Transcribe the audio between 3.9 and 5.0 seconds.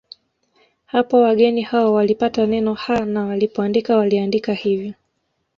waliaandika hivyo